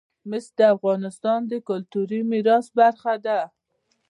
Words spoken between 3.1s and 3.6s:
ده.